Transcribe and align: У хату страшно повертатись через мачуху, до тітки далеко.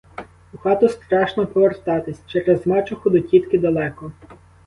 У 0.53 0.57
хату 0.57 0.89
страшно 0.89 1.45
повертатись 1.45 2.21
через 2.27 2.65
мачуху, 2.67 3.09
до 3.09 3.19
тітки 3.19 3.57
далеко. 3.59 4.11